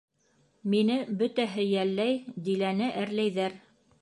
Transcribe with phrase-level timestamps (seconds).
[0.73, 2.19] Мине бөтәһе йәлләй,
[2.49, 3.61] Диләне әрләйҙәр.